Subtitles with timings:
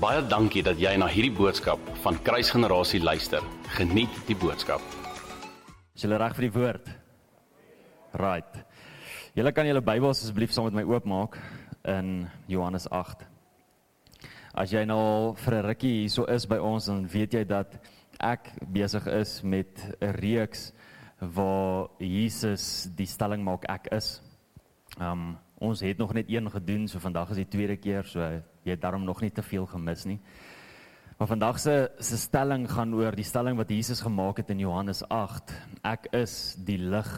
[0.00, 3.44] Baie dankie dat jy na hierdie boodskap van Kruisgenerasie luister.
[3.76, 4.80] Geniet die boodskap.
[5.92, 6.86] Is julle reg vir die woord?
[8.16, 8.62] Right.
[9.36, 11.36] Julle kan julle Bybels asseblief saam met my oopmaak
[11.92, 13.26] in Johannes 8.
[14.56, 17.76] As jy nou vir 'n rukkie hierso is by ons dan weet jy dat
[18.20, 20.72] ek besig is met 'n reeks
[21.20, 24.22] waar Jesus die stelling maak ek is.
[24.98, 28.70] Um ons het nog net een gedoen, so vandag is die tweede keer, so jy
[28.74, 30.20] het daarom nog nie te veel gemis nie.
[31.20, 35.02] Maar vandag se se stelling gaan oor die stelling wat Jesus gemaak het in Johannes
[35.08, 35.52] 8.
[35.84, 37.10] Ek is die lig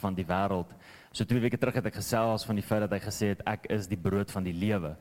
[0.00, 0.72] van die wêreld.
[1.12, 3.68] So twee weke terug het ek gesels van die feit dat hy gesê het ek
[3.68, 4.94] is die brood van die lewe.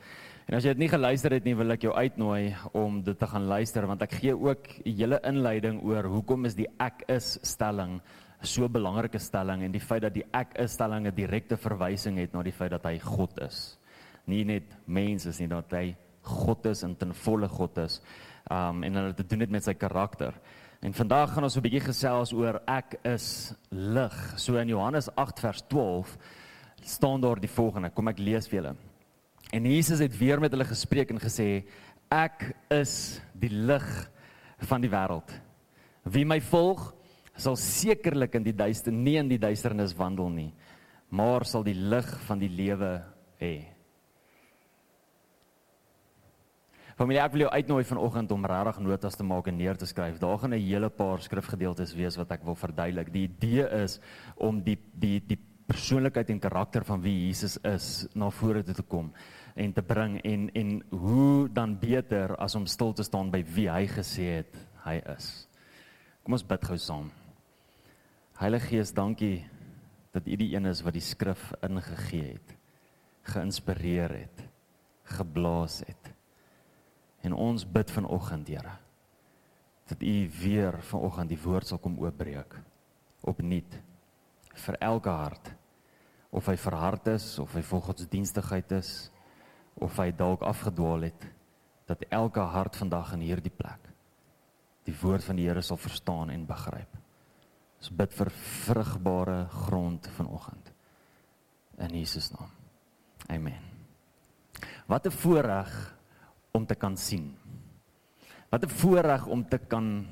[0.49, 3.31] En as jy dit nie geluister het nie, wil ek jou uitnooi om dit te
[3.31, 7.39] gaan luister want ek gee ook 'n hele inleiding oor hoekom is die ek is
[7.43, 8.01] stelling
[8.41, 12.17] so 'n belangrike stelling en die feit dat die ek is stelling 'n direkte verwysing
[12.17, 13.78] het na die feit dat hy God is.
[14.29, 15.95] Nie net mens is nie, dat hy
[16.29, 17.99] God is en ten volle God is.
[18.51, 20.35] Um en dat dit doen dit met sy karakter.
[20.79, 24.33] En vandag gaan ons 'n bietjie gesels oor ek is lig.
[24.37, 26.17] So in Johannes 8 vers 12
[26.81, 27.89] staan daar die volgende.
[27.89, 28.75] Kom ek lees vir julle.
[29.51, 31.65] En Jesus het weer met hulle gespreek en gesê
[32.09, 34.09] ek is die lig
[34.57, 35.29] van die wêreld.
[36.03, 36.93] Wie my volg,
[37.35, 40.53] sal sekerlik in die duister nie in die duisternis wandel nie,
[41.09, 43.03] maar sal die lig van die lewe
[43.39, 43.78] hê.
[46.99, 50.17] Familie, ek wil jou uitnooi vanoggend om regtig notas te maak en neer te skryf.
[50.19, 53.13] Daar gaan 'n hele paar skrifgedeeltes wees wat ek wil verduidelik.
[53.13, 54.01] Die idee is
[54.35, 59.13] om die die die persoonlikheid en karakter van wie Jesus is na vore te kom
[59.55, 63.69] en te bring en en hoe dan beter as om stil te staan by wie
[63.69, 65.47] hy gesê het hy is.
[66.23, 67.11] Kom ons bid gou saam.
[68.39, 69.45] Heilige Gees, dankie
[70.11, 72.55] dat U die een is wat die skrif ingegee het,
[73.23, 74.43] geïnspireer het,
[75.03, 76.08] geblaas het.
[77.21, 78.77] En ons bid vanoggend, Here,
[79.89, 82.55] dat U weer vanoggend die woord sal kom oopbreek
[83.27, 83.79] opnuut
[84.65, 85.49] vir elke hart
[86.29, 88.91] of hy verhard is of hy vol godsdienstigheid is
[89.81, 91.25] of hy dalk afgedwaal het
[91.89, 93.89] dat elke hart vandag in hierdie plek
[94.87, 96.95] die woord van die Here sal verstaan en begryp.
[97.79, 98.31] Ons bid vir
[98.65, 100.71] vrugbare grond vanoggend.
[101.79, 102.49] In Jesus naam.
[103.29, 103.61] Amen.
[104.87, 105.98] Wat 'n voorreg
[106.59, 107.31] om te kan sien.
[108.51, 110.05] Wat 'n voorreg om te kan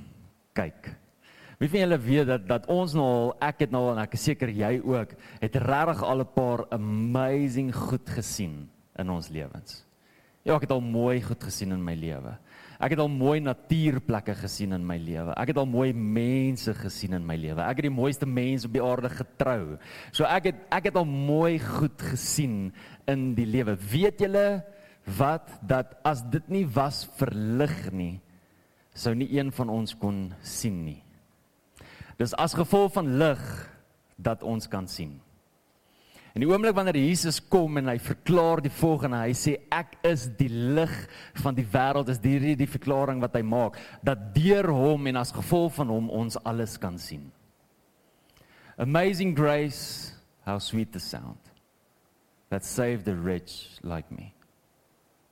[0.53, 0.95] kyk.
[1.57, 4.13] Wie van julle weet dat dat ons nou al ek het nou al en ek
[4.13, 9.85] is seker jy ook het regtig al 'n paar amazing goed gesien in ons lewens.
[10.43, 12.37] Ja, ek het al mooi goed gesien in my lewe.
[12.79, 15.33] Ek het al mooi natuurplekke gesien in my lewe.
[15.33, 17.61] Ek het al mooi mense gesien in my lewe.
[17.61, 19.77] Ek het die mooiste mense op die aarde getrou.
[20.11, 22.71] So ek het ek het al mooi goed gesien
[23.07, 23.75] in die lewe.
[23.75, 24.63] Weet julle
[25.15, 28.15] wat dat as dit nie was vir lig nie,
[28.97, 30.99] sou nie een van ons kon sien nie.
[32.17, 33.41] Dis as gevolg van lig
[34.17, 35.15] dat ons kan sien.
[36.37, 40.27] In die oomblik wanneer Jesus kom en hy verklaar die volgende, hy sê ek is
[40.37, 40.93] die lig
[41.41, 45.33] van die wêreld, is hierdie die verklaring wat hy maak dat deur hom en as
[45.33, 47.25] gevolg van hom ons alles kan sien.
[48.77, 50.13] Amazing grace,
[50.45, 51.41] how sweet the sound
[52.49, 54.36] that saved a wretch like me.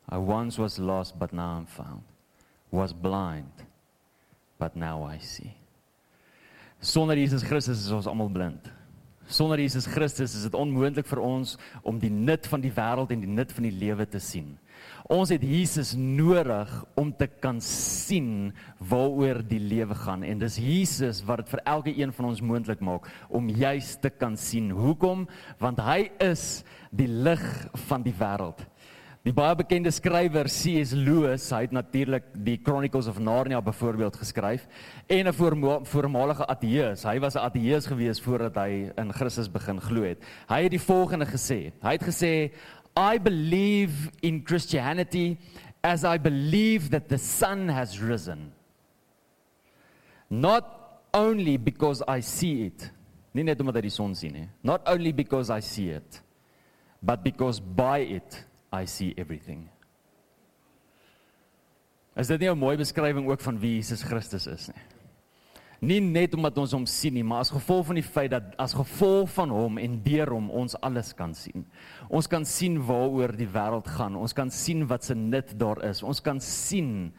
[0.09, 2.03] I once was lost but now I'm found.
[2.71, 3.51] Was blind
[4.57, 5.53] but now I see.
[6.81, 8.59] Sonder Jesus Christus is ons almal blind.
[9.27, 13.23] Sonder Jesus Christus is dit onmoontlik vir ons om die nut van die wêreld en
[13.23, 14.53] die nut van die lewe te sien.
[15.09, 21.23] Ons het Jesus nodig om te kan sien waaroor die lewe gaan en dis Jesus
[21.25, 24.69] wat dit vir elke een van ons moontlik maak om juis te kan sien.
[24.73, 25.25] Hoekom?
[25.61, 27.45] Want hy is die lig
[27.89, 28.61] van die wêreld.
[29.25, 30.91] Die baie bekende skrywer C.S.
[30.93, 34.67] Lewis, hy het natuurlik die Chronicles of Narnia byvoorbeeld geskryf
[35.09, 35.33] en 'n
[35.89, 37.03] voormalige ateïs.
[37.03, 40.21] Hy was 'n ateïs gewees voordat hy in Christus begin glo het.
[40.47, 41.73] Hy het die volgende gesê.
[41.81, 42.51] Hy het gesê
[42.95, 45.37] I believe in Christianity
[45.81, 48.53] as I believe that the sun has risen.
[50.29, 50.65] Not
[51.13, 52.91] only because I see it.
[53.33, 54.49] Nie net omdat hy die son sien nie.
[54.61, 56.21] Not only because I see it,
[57.01, 58.45] but because by it
[58.81, 59.69] I see everything.
[62.15, 64.83] Is dit nie 'n mooi beskrywing ook van wie Jesus Christus is nie?
[65.79, 68.73] Nie net omdat ons hom sien nie, maar as gevolg van die feit dat as
[68.73, 71.65] gevolg van hom en deur hom ons alles kan sien.
[72.09, 74.15] Ons kan sien waaroor die wêreld gaan.
[74.15, 76.03] Ons kan sien wat se nut daar is.
[76.03, 77.11] Ons kan sien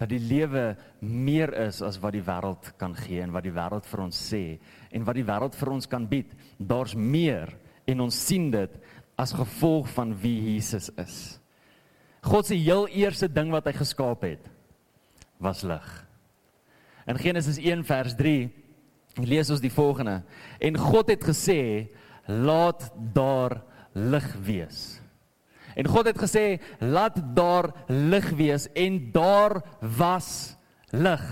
[0.00, 3.86] dat die lewe meer is as wat die wêreld kan gee en wat die wêreld
[3.86, 4.58] vir ons sê
[4.90, 6.32] en wat die wêreld vir ons kan bied.
[6.58, 7.52] Daar's meer
[7.86, 8.78] en ons sien dit
[9.20, 11.16] as gevolg van wie Jesus is.
[12.24, 14.48] God se heel eerste ding wat hy geskaap het
[15.40, 15.86] was lig.
[17.08, 18.48] In Genesis 1 vers 3
[19.24, 20.20] lees ons die volgende:
[20.60, 21.88] En God het gesê,
[22.28, 23.60] laat daar
[23.96, 25.00] lig wees.
[25.74, 30.56] En God het gesê, laat daar lig wees en daar was
[30.92, 31.24] lig.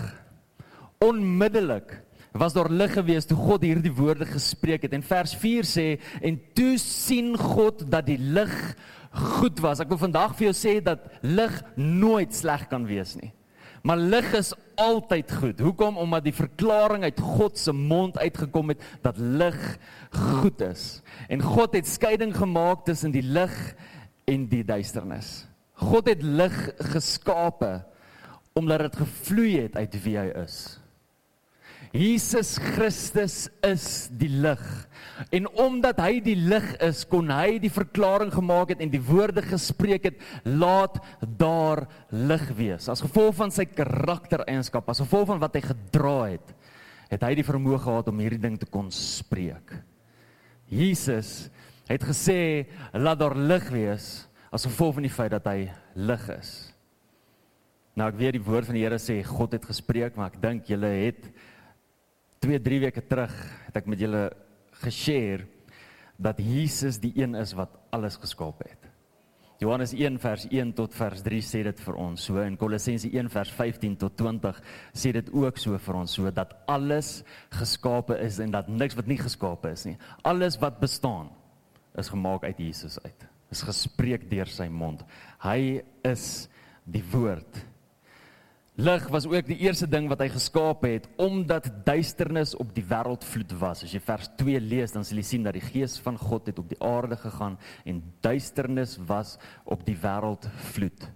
[0.99, 1.99] Onmiddellik
[2.31, 4.93] was daar lig gewees toe God hierdie woorde gespreek het.
[4.93, 5.87] En vers 4 sê
[6.21, 8.53] en toe sien God dat die lig
[9.11, 9.81] goed was.
[9.81, 13.33] Ek wil vandag vir jou sê dat lig nooit sleg kan wees nie.
[13.83, 15.59] Maar lig is altyd goed.
[15.59, 15.97] Hoekom?
[15.97, 19.59] Omdat die verklaring uit God se mond uitgekom het dat lig
[20.11, 21.01] goed is.
[21.27, 23.55] En God het skeiding gemaak tussen die lig
[24.29, 25.47] en die duisternis.
[25.79, 26.57] God het lig
[26.91, 27.79] geskape
[28.53, 30.78] omdat dit gevloei het uit wie hy is.
[31.95, 34.61] Jesus Christus is die lig.
[35.33, 39.41] En omdat hy die lig is, kon hy die verklaring gemaak het en die woorde
[39.43, 40.99] gespreek het, laat
[41.39, 42.87] daar lig wees.
[42.91, 46.55] As gevolg van sy karaktereienskap, as gevolg van wat hy gedra het,
[47.09, 49.73] het hy die vermoë gehad om hierdie ding te kon spreek.
[50.69, 51.49] Jesus
[51.89, 54.11] het gesê, laat daar lig wees
[54.53, 56.51] as gevolg van die feit dat hy lig is.
[57.97, 60.69] Nou ek weet die woord van die Here sê God het gespreek, maar ek dink
[60.69, 61.25] julle het
[62.39, 63.33] 2, 3 weke terug
[63.67, 64.29] het ek met julle
[64.83, 65.47] geshare
[66.19, 68.89] dat Jesus die een is wat alles geskaap het.
[69.59, 73.27] Johannes 1 vers 1 tot vers 3 sê dit vir ons so en Kolossense 1
[73.33, 74.61] vers 15 tot 20
[74.95, 77.09] sê dit ook so vir ons so dat alles
[77.57, 79.97] geskape is en dat niks wat nie geskape is nie.
[80.23, 81.27] Alles wat bestaan
[81.99, 83.27] is gemaak uit Jesus uit.
[83.51, 85.03] Is gespreek deur sy mond.
[85.43, 86.47] Hy is
[86.87, 87.59] die woord
[88.79, 93.25] Lig was ook die eerste ding wat hy geskaap het omdat duisternis op die wêreld
[93.27, 93.81] vloed was.
[93.83, 96.61] As jy vers 2 lees, dan sal jy sien dat die gees van God het
[96.61, 99.35] op die aarde gegaan en duisternis was
[99.67, 101.09] op die wêreld vloed.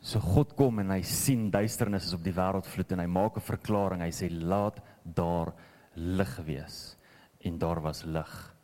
[0.00, 3.36] So God kom en hy sien duisternis is op die wêreld vloed en hy maak
[3.36, 4.00] 'n verklaring.
[4.00, 5.52] Hy sê laat daar
[5.96, 6.96] lig wees
[7.44, 8.57] en daar was lig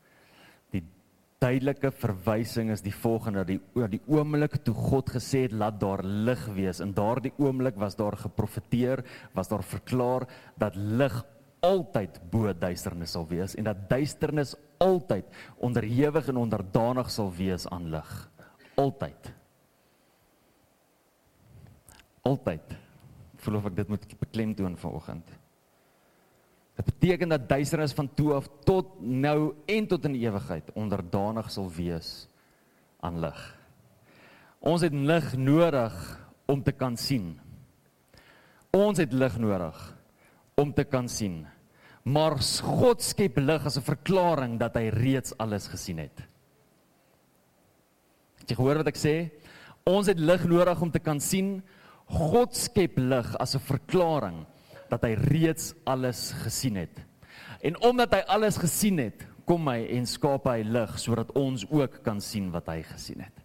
[1.43, 6.05] duidelike verwysing is die volgende die oor die oomblik toe God gesê het laat daar
[6.05, 9.05] lig wees en daardie oomblik was daar geprofeteer
[9.35, 10.29] was daar verklaar
[10.61, 11.25] dat lig
[11.65, 14.55] altyd bo duisternis sal wees en dat duisternis
[14.85, 15.29] altyd
[15.65, 18.13] onderhewig en onderdanig sal wees aan lig.
[18.81, 19.31] Altyd.
[22.23, 22.77] Altyd.
[23.45, 25.33] Voel of ek dit moet beklemtoon vanoggend
[26.75, 31.71] Dit beteken dat duisternis van toe af tot nou en tot in ewigheid onderdanig sal
[31.71, 32.27] wees
[33.01, 33.41] aan lig.
[34.59, 35.95] Ons het lig nodig
[36.51, 37.37] om te kan sien.
[38.75, 39.79] Ons het lig nodig
[40.59, 41.45] om te kan sien.
[42.03, 46.27] Maar God skep lig as 'n verklaring dat hy reeds alles gesien het.
[48.41, 49.31] Het jy gehoor wat ek sê?
[49.85, 51.63] Ons het lig nodig om te kan sien.
[52.07, 54.47] God skep lig as 'n verklaring
[54.91, 57.03] dat hy reeds alles gesien het.
[57.65, 62.01] En omdat hy alles gesien het, kom hy en skaap hy lig sodat ons ook
[62.05, 63.44] kan sien wat hy gesien het.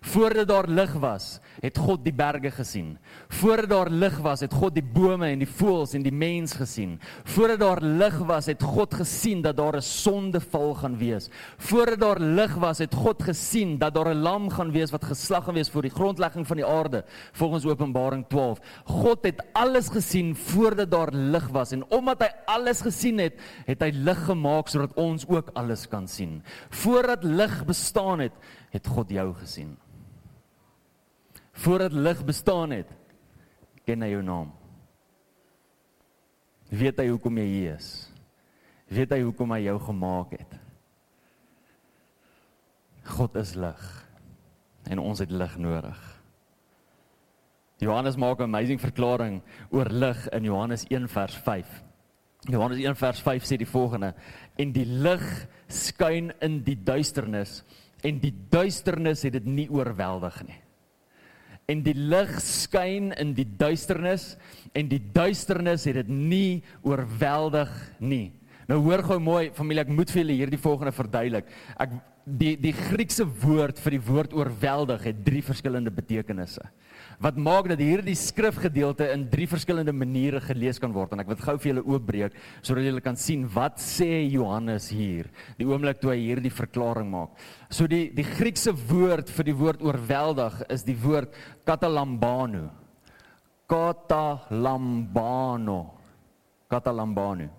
[0.00, 2.94] Voordat daar lig was, het God die berge gesien.
[3.28, 6.94] Voordat daar lig was, het God die bome en die voëls en die mens gesien.
[7.28, 11.28] Voordat daar lig was, het God gesien dat daar 'n sondeval gaan wees.
[11.58, 15.44] Voordat daar lig was, het God gesien dat daar 'n lam gaan wees wat geslag
[15.44, 18.58] gaan wees voor die grondlegging van die aarde, volgens Openbaring 12.
[18.84, 23.34] God het alles gesien voordat daar lig was en omdat hy alles gesien het,
[23.66, 26.42] het hy lig gemaak sodat ons ook alles kan sien.
[26.70, 28.32] Voordat lig bestaan het,
[28.70, 29.76] het God jou gesien
[31.60, 32.88] voordat lig bestaan het,
[33.84, 34.52] ken hy jou naam.
[36.70, 37.90] Weet hy hoekom jy hier is?
[38.90, 40.56] Weet hy hoekom hy jou gemaak het?
[43.10, 43.82] God is lig
[44.90, 46.00] en ons het lig nodig.
[47.80, 51.82] Johannes maak 'n amazing verklaring oor lig in Johannes 1 vers 5.
[52.48, 54.14] Johannes 1 vers 5 sê die volgende:
[54.56, 57.64] En die lig skyn in die duisternis
[58.02, 60.60] en die duisternis het dit nie oorweldig nie
[61.70, 64.34] en die lig skyn in die duisternis
[64.74, 67.70] en die duisternis het dit nie oorweldig
[68.02, 68.30] nie.
[68.70, 71.48] Nou hoor gou mooi familie, ek moet vir julle hierdie volgende verduidelik.
[71.78, 71.94] Ek
[72.26, 76.68] die die Griekse woord vir die woord oorweldig het drie verskillende betekenisse
[77.20, 81.42] wat maak dat hierdie skrifgedeelte in drie verskillende maniere gelees kan word en ek wil
[81.42, 85.28] gou vir julle oopbreek sodat julle kan sien wat sê Johannes hier
[85.60, 87.34] die oomblik toe hy hierdie verklaring maak.
[87.68, 91.36] So die die Griekse woord vir die woord oorweldig is die woord
[91.68, 92.70] katalambano.
[93.70, 95.80] Katalambano.
[96.70, 97.50] Katalambano.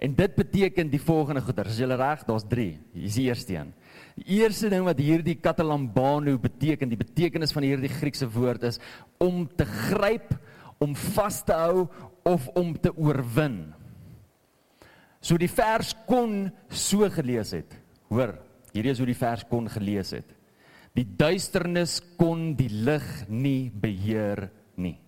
[0.00, 1.64] En dit beteken die volgende goeie.
[1.64, 2.66] As jy reg, daar's 3.
[2.92, 3.70] Hier is die eerste een.
[4.18, 8.80] Die eerste ding wat hierdie katalambano beteken, die betekenis van hierdie Griekse woord is
[9.18, 10.34] om te gryp,
[10.80, 11.86] om vas te hou
[12.26, 13.72] of om te oorwin.
[15.20, 17.76] So die vers kon so gelees het.
[18.08, 18.34] Hoor,
[18.72, 20.36] hierdie is hoe die vers kon gelees het.
[20.96, 24.48] Die duisternis kon die lig nie beheer
[24.80, 24.98] nie.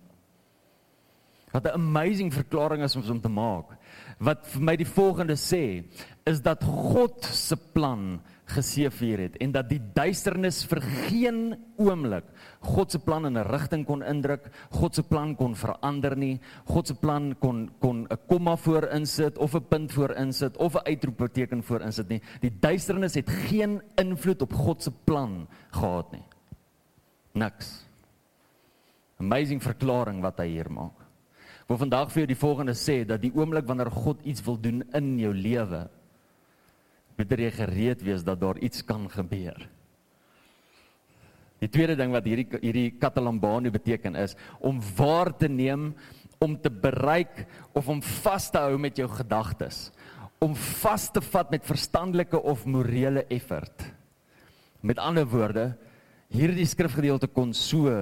[1.51, 3.77] Wat 'n amazing verklaring is om te maak.
[4.19, 5.83] Wat vir my die volgende sê,
[6.25, 12.25] is dat God se plan geseëvier het en dat die duisternis vir geen oomblik
[12.63, 16.87] God se plan in 'n rigting kon indruk, God se plan kon verander nie, God
[16.87, 20.85] se plan kon kon 'n komma voor insit of 'n punt voor insit of 'n
[20.85, 22.21] uitroepteken voor insit nie.
[22.41, 26.23] Die duisternis het geen invloed op God se plan gehad nie.
[27.33, 27.85] Niks.
[29.19, 30.99] Amazing verklaring wat hy hier maak.
[31.63, 34.57] Ek wil vandag vir jou die volgende sê dat die oomblik wanneer God iets wil
[34.59, 35.89] doen in jou lewe,
[37.29, 39.57] moet jy gereed wees dat daar iets kan gebeur.
[41.63, 45.93] Die tweede ding wat hierdie hierdie katalambano beteken is om waar te neem,
[46.43, 49.87] om te bereik of om vas te hou met jou gedagtes,
[50.43, 53.85] om vas te vat met verstandelike of morele effort.
[54.83, 55.69] Met ander woorde,
[56.33, 58.01] hierdie skrifgedeelte kon so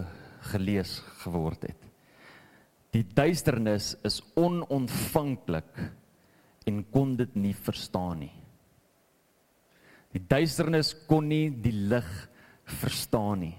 [0.50, 1.78] gelees geword het.
[2.92, 5.70] Die duisternis is onontvanklik
[6.68, 8.41] en kon dit nie verstaan nie.
[10.12, 12.08] Die duisternis kon nie die lig
[12.82, 13.58] verstaan nie.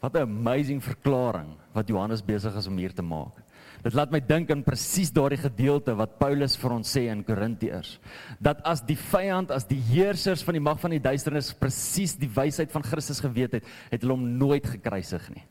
[0.00, 3.46] Wat 'n amazing verklaring wat Johannes besig is om hier te maak.
[3.86, 7.98] Dit laat my dink aan presies daardie gedeelte wat Paulus vir ons sê in Korintiërs,
[8.42, 12.30] dat as die vyand, as die heersers van die mag van die duisternis presies die
[12.34, 15.44] wysheid van Christus geweet het, het hulle hom nooit gekruisig nie.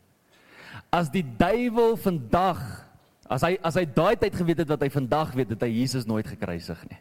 [0.92, 2.60] As die duiwel vandag,
[3.30, 6.06] as hy as hy daai tyd geweet het wat hy vandag weet, het hy Jesus
[6.06, 7.00] nooit gekruisig nie.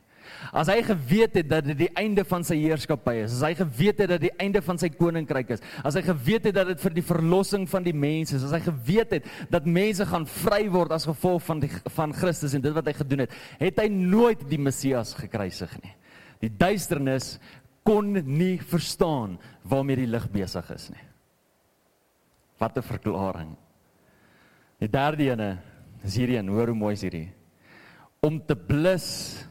[0.56, 4.00] As hy geweet het dat dit die einde van sy heerskappy is, as hy geweet
[4.04, 6.96] het dat die einde van sy koninkryk is, as hy geweet het dat dit vir
[6.98, 10.96] die verlossing van die mense is, as hy geweet het dat mense gaan vry word
[10.96, 14.42] as gevolg van die van Christus en dit wat hy gedoen het, het hy nooit
[14.50, 15.94] die Messias gekruisig nie.
[16.44, 17.36] Die duisternis
[17.86, 21.06] kon nie verstaan waarmee die lig besig is nie.
[22.58, 23.56] Wat 'n verklaring.
[24.80, 25.58] Die derde ene
[26.04, 27.32] is hierdie een, hoor hoe mooi is hierdie.
[28.22, 29.46] Om te blus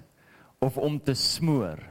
[0.64, 1.82] of om te smoor.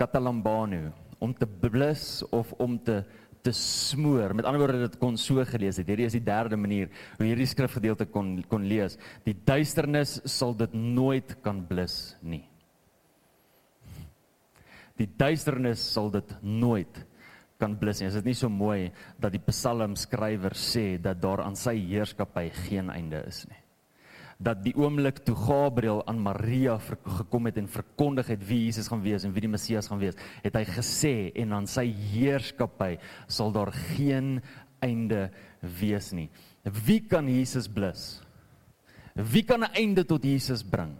[0.00, 3.02] Katalambano, om te blus of om te
[3.40, 4.34] te smoor.
[4.36, 5.88] Met ander woorde dit kon so gelees het.
[5.88, 8.98] Hierdie is die derde manier hoe hierdie skrifgedeelte kon kon lees.
[9.24, 12.42] Die duisternis sal dit nooit kan blus nie.
[15.00, 17.00] Die duisternis sal dit nooit
[17.60, 18.10] kan blus nie.
[18.10, 22.92] Is dit nie so mooi dat die psalmskrywer sê dat daar aan sy heerskappy geen
[22.92, 23.59] einde is nie?
[24.40, 26.78] Dat die oomblik toe Gabriël aan Maria
[27.18, 30.16] gekom het en verkondig het wie Jesus gaan wees en wie die Messias gaan wees,
[30.40, 32.94] het hy gesê en aan sy heerskappy
[33.28, 34.38] sal daar geen
[34.80, 35.28] einde
[35.60, 36.30] wees nie.
[36.86, 38.22] Wie kan Jesus blus?
[39.14, 40.96] Wie kan 'n einde tot Jesus bring?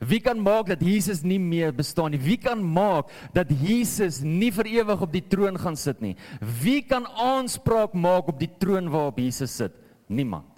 [0.00, 2.18] Wie kan maak dat Jesus nie meer bestaan nie?
[2.18, 6.16] Wie kan maak dat Jesus nie vir ewig op die troon gaan sit nie?
[6.62, 9.72] Wie kan aanspraak maak op die troon waarop Jesus sit?
[10.08, 10.55] Niemand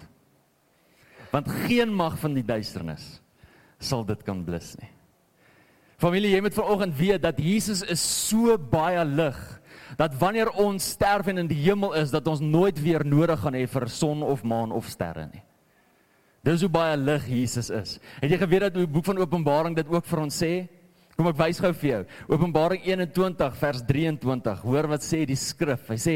[1.33, 3.19] want geen mag van die duisternis
[3.79, 4.89] sal dit kan blus nie.
[5.99, 9.39] Familie, jy moet vanoggend weet dat Jesus is so baie lig
[9.99, 13.57] dat wanneer ons sterf en in die hemel is dat ons nooit weer nodig gaan
[13.57, 15.43] hê vir son of maan of sterre nie.
[16.45, 17.97] Dis hoe baie lig Jesus is.
[18.21, 20.53] Het jy geweet dat die boek van Openbaring dit ook vir ons sê?
[21.19, 22.03] Kom ek wys gou vir jou.
[22.31, 24.61] Openbaring 21 vers 23.
[24.63, 25.89] Hoor wat sê die skrif.
[25.91, 26.13] Hy sê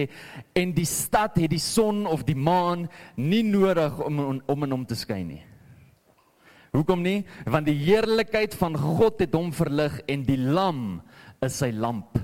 [0.56, 2.86] en die stad het die son of die maan
[3.20, 5.42] nie nodig om om in hom te skyn nie.
[6.72, 7.26] Hoekom nie?
[7.44, 11.02] Want die heerlikheid van God het hom verlig en die lam
[11.44, 12.16] is sy lamp.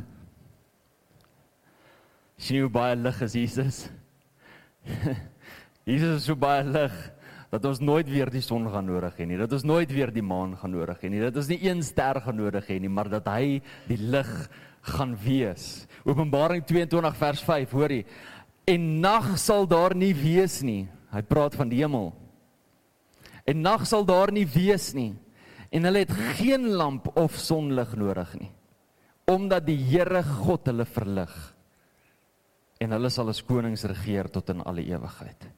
[2.40, 3.82] Sien hoe baie lig is Jesus?
[5.90, 6.96] Jesus is so baie lig
[7.50, 10.26] dat ons nooit weer die son gaan nodig hê nie, dat ons nooit weer die
[10.26, 13.10] maan gaan nodig hê nie, dat ons nie een ster gaan nodig hê nie, maar
[13.10, 13.58] dat hy
[13.90, 14.30] die lig
[14.94, 15.88] gaan wees.
[16.08, 18.04] Openbaring 22 vers 5, hoor jy?
[18.70, 20.84] En nag sal daar nie wees nie.
[21.10, 22.12] Hy praat van die hemel.
[23.50, 25.16] En nag sal daar nie wees nie.
[25.74, 28.50] En hulle het geen lamp of sonlig nodig nie,
[29.30, 31.34] omdat die Here God hulle verlig.
[32.82, 35.50] En hulle sal as konings regeer tot in alle ewigheid.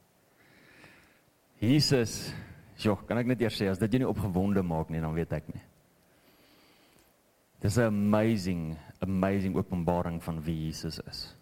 [1.61, 2.33] Jesus,
[2.81, 5.35] joh, kan ek net eers sê as dit jou nie opgewonde maak nie, dan weet
[5.37, 5.61] ek nie.
[7.61, 11.35] Dis 'n amazing, amazing openbaring van wie Jesus is.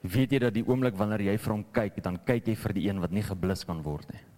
[0.00, 2.88] Weet jy dat die oomblik wanneer jy vir hom kyk, dan kyk jy vir die
[2.88, 4.31] een wat nie geblus kan word nie.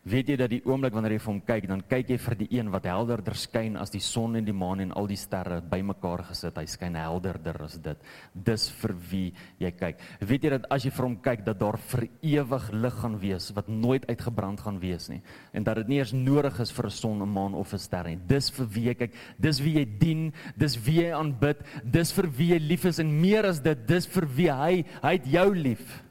[0.00, 2.46] Weet jy dat die oomblik wanneer jy vir hom kyk, dan kyk jy vir die
[2.56, 6.22] een wat helderder skyn as die son en die maan en al die sterre bymekaar
[6.30, 6.56] gesit.
[6.56, 8.06] Hy skyn helderder as dit.
[8.32, 9.26] Dis vir wie
[9.60, 9.98] jy kyk.
[10.24, 13.50] Weet jy dat as jy vir hom kyk dat daar vir ewig lig gaan wees
[13.52, 15.20] wat nooit uitgebrand gaan wees nie
[15.52, 18.04] en dat dit nie eens nodig is vir 'n son, 'n maan of 'n ster
[18.08, 18.16] nie.
[18.16, 19.12] Dis vir wie jy kyk.
[19.38, 23.20] Dis wie jy dien, dis wie jy aanbid, dis vir wie jy lief is en
[23.20, 26.02] meer as dit, dis vir wie hy hy het jou lief.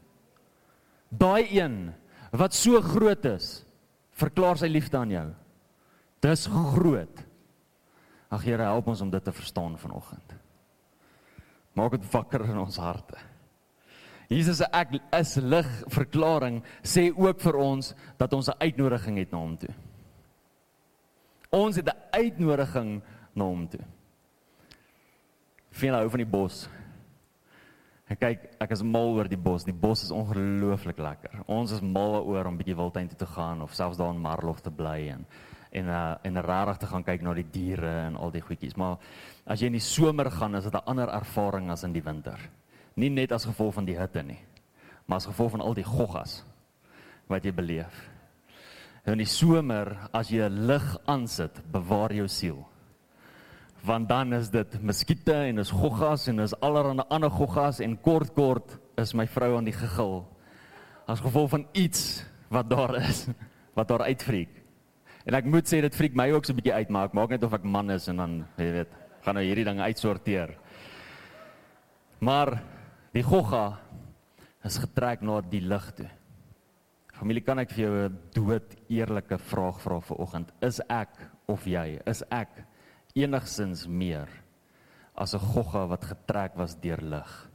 [1.11, 1.93] Daai een
[2.31, 3.65] wat so groot is
[4.19, 5.27] verklaar sy liefde aan jou.
[6.23, 7.25] Dis groot.
[8.29, 10.35] Ag Here, help ons om dit te verstaan vanoggend.
[11.73, 13.17] Maak dit wakker in ons harte.
[14.29, 19.31] Jesus se ek is lig verklaring sê ook vir ons dat ons 'n uitnodiging het
[19.31, 19.73] na hom toe.
[21.49, 23.01] Ons het 'n uitnodiging
[23.33, 23.81] na hom toe.
[25.71, 26.69] Vind hou van die bos.
[28.09, 29.63] Ek kyk, ek is mal oor die bos.
[29.67, 31.43] Die bos is ongelooflik lekker.
[31.45, 34.63] Ons is mal oor om bietjie wildtuin toe te gaan of selfs daar in Marlof
[34.65, 35.27] te bly en
[35.69, 38.73] en uh, en regtig te gaan kyk na die diere en al die goedjies.
[38.81, 38.97] Maar
[39.45, 42.39] as jy in die somer gaan, is dit 'n ander ervaring as in die winter.
[42.95, 44.39] Nie net as gevolg van die hitte nie,
[45.05, 46.43] maar as gevolg van al die goggas
[47.27, 48.09] wat jy beleef.
[49.05, 52.65] In die somer, as jy lig aansit, bewaar jou siel
[53.85, 58.33] want dan is dit muskiete en is goggas en is allerlei ander goggas en kort
[58.33, 60.25] kort is my vrou aan die gegil
[61.07, 63.27] as gevolg van iets wat daar is
[63.77, 64.49] wat daar uitfriek.
[65.25, 67.29] En ek moet sê dit friek my ook so 'n bietjie uit maar ek maak
[67.29, 68.93] net of ek man is en dan jy weet
[69.23, 70.57] gaan nou hierdie dinge uitsorteer.
[72.19, 72.61] Maar
[73.13, 73.79] die gogga
[74.63, 76.09] is getrek na die lig toe.
[77.19, 80.51] Familie kan ek vir jou 'n dood eerlike vraag vra vir oggend.
[80.61, 81.09] Is ek
[81.47, 81.99] of jy?
[82.05, 82.49] Is ek
[83.19, 84.29] enigsins meer
[85.15, 87.49] as 'n gogga wat getrek was deur lig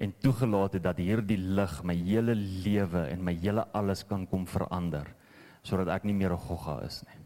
[0.00, 4.46] en toegelaat het dat hierdie lig my hele lewe en my hele alles kan kom
[4.46, 5.14] verander
[5.62, 7.18] sodat ek nie meer 'n gogga is nie.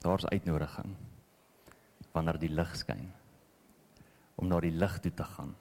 [0.00, 0.96] Daar's uitnodiging
[2.12, 3.12] wanneer die lig skyn
[4.36, 5.54] om na die lig toe te gaan.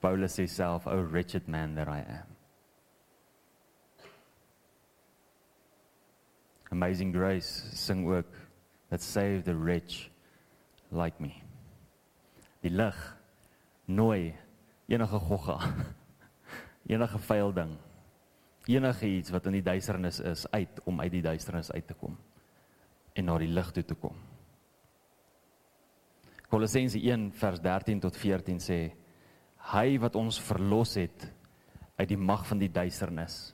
[0.00, 2.41] Paulus sê self, "O wretched man that I am."
[6.72, 8.26] Amazing Grace sing ook
[8.88, 10.10] that save the rich
[10.90, 11.34] like me.
[12.60, 12.96] Die lig
[13.84, 14.32] nooi
[14.88, 15.58] enige gogga,
[16.92, 17.76] enige vuil ding,
[18.68, 22.16] enige iets wat in die duisternis is uit om uit die duisternis uit te kom
[23.12, 24.16] en na die lig toe te kom.
[26.52, 28.78] Kolossense 1 vers 13 tot 14 sê
[29.72, 31.26] hy wat ons verlos het
[31.96, 33.52] uit die mag van die duisternis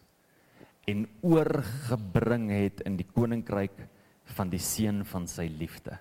[0.89, 3.83] en oorgebring het in die koninkryk
[4.37, 5.99] van die seun van sy liefde.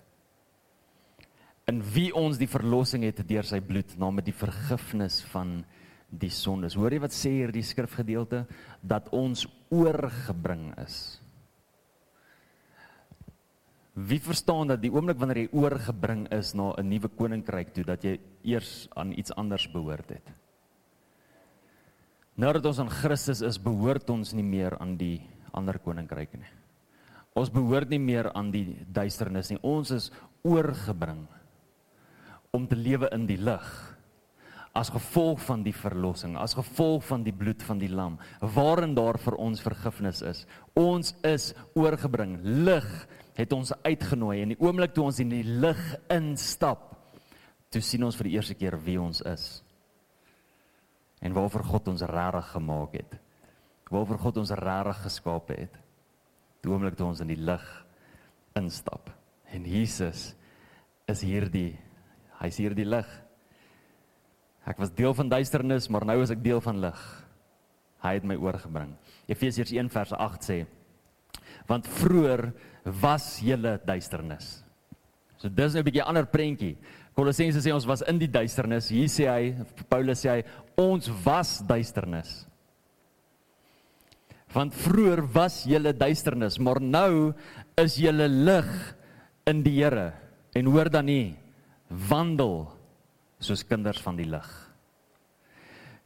[1.67, 5.59] In wie ons die verlossing het deur sy bloed, namens die vergifnis van
[6.07, 6.77] die sondes.
[6.79, 8.45] Hoor jy wat sê hier die skrifgedeelte
[8.79, 9.43] dat ons
[9.75, 11.19] oorgebring is?
[13.97, 18.03] Wie verstaan dat die oomblik wanneer jy oorgebring is na 'n nuwe koninkryk toe dat
[18.03, 20.46] jy eers aan iets anders behoort het?
[22.37, 25.23] Nou dat ons aan Christus is, behoort ons nie meer aan die
[25.57, 26.51] ander koninkryke nie.
[27.37, 29.57] Ons behoort nie meer aan die duisternis nie.
[29.65, 30.11] Ons is
[30.45, 31.25] oorgebring
[32.53, 33.65] om te lewe in die lig
[34.77, 38.19] as gevolg van die verlossing, as gevolg van die bloed van die lam,
[38.53, 40.43] waarin daar vir ons vergifnis is.
[40.77, 42.37] Ons is oorgebring.
[42.45, 42.85] Lig
[43.39, 45.81] het ons uitgenooi en die oomblik toe ons in die lig
[46.13, 46.91] instap,
[47.73, 49.55] toe sien ons vir die eerste keer wie ons is
[51.21, 53.17] en waarvoor God ons regtig gemaak het.
[53.89, 55.77] Waarvoor God ons regtig geskaap het.
[56.61, 57.65] Die oomblik toe ons in die lig
[58.57, 59.09] instap.
[59.53, 60.33] En Jesus
[61.07, 61.77] is hierdie
[62.41, 63.07] hy's hierdie lig.
[64.67, 67.03] Ek was deel van duisternis, maar nou is ek deel van lig.
[68.03, 68.91] Hy het my oorgebring.
[69.31, 70.57] Efesiërs 1 vers 8 sê:
[71.69, 72.49] Want vroeër
[73.01, 74.59] was julle duisternis.
[75.37, 76.77] So dis 'n bietjie ander prentjie.
[77.13, 78.89] Kolossense sê ons was in die duisternis.
[78.89, 79.55] Hier sê hy
[79.89, 80.43] Paulus sê hy
[80.77, 82.45] ons was duisternis.
[84.53, 87.33] Want vroeër was julle duisternis, maar nou
[87.77, 88.69] is julle lig
[89.49, 90.13] in die Here.
[90.55, 91.35] En hoor dan nie
[91.89, 92.67] wandel
[93.39, 94.66] soos kinders van die lig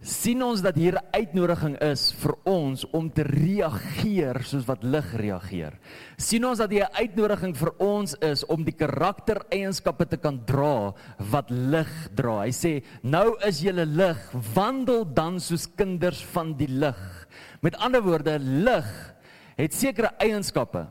[0.02, 5.14] sien ons dat hier 'n uitnodiging is vir ons om te reageer soos wat lig
[5.16, 5.74] reageer.
[6.18, 10.94] sien ons dat hier 'n uitnodiging vir ons is om die karaktereienskappe te kan dra
[11.18, 12.42] wat lig dra.
[12.42, 17.28] Hy sê, "Nou is julle lig, wandel dan soos kinders van die lig."
[17.62, 19.14] Met ander woorde, lig
[19.56, 20.88] het sekere eienskappe.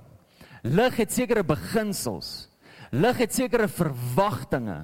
[0.62, 2.49] Lig het sekere beginsels.
[2.90, 4.80] Lig het sekere verwagtinge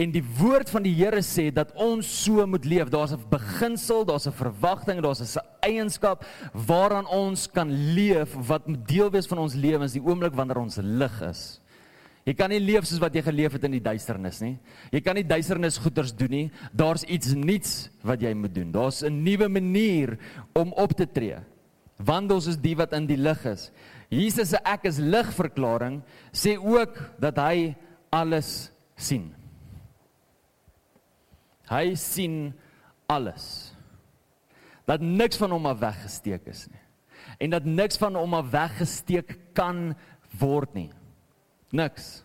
[0.00, 2.88] en die woord van die Here sê dat ons so moet leef.
[2.88, 8.88] Daar's 'n beginsel, daar's 'n verwagting, daar's 'n eienskap waaraan ons kan leef wat moet
[8.88, 11.60] deel wees van ons lewens die oomblik wanneer ons lig is.
[12.24, 14.58] Jy kan nie leef soos wat jy geleef het in die duisternis nie.
[14.92, 16.50] Jy kan nie duisternis goeders doen nie.
[16.72, 18.72] Daar's iets nuuts wat jy moet doen.
[18.72, 20.18] Daar's 'n nuwe manier
[20.54, 21.36] om op te tree.
[22.00, 23.70] Wandel soos die wat in die lig is.
[24.10, 26.00] Jesus se ek is lig verklaring
[26.34, 27.74] sê ook dat hy
[28.10, 29.30] alles sien.
[31.70, 32.50] Hy sien
[33.06, 33.70] alles.
[34.90, 36.82] Dat niks van hom af weggesteek is nie.
[37.38, 39.92] En dat niks van hom af weggesteek kan
[40.40, 40.90] word nie.
[41.70, 42.24] Niks.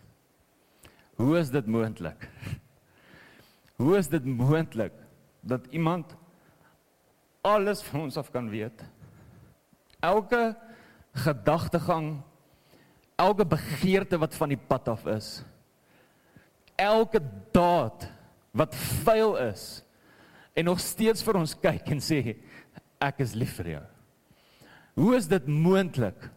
[1.16, 2.26] Hoe is dit moontlik?
[3.80, 4.92] Hoe is dit moontlik
[5.46, 6.16] dat iemand
[7.46, 8.82] alles van ons af kan weet?
[10.02, 10.56] Elke
[11.16, 12.16] gedagtegang,
[13.16, 15.30] elke begeerte wat van die pad af is,
[16.76, 17.22] elke
[17.56, 18.08] daad
[18.56, 19.66] wat vuil is
[20.56, 22.20] en nog steeds vir ons kyk en sê
[23.04, 23.84] ek is lief vir jou.
[24.96, 26.30] Hoe is dit moontlik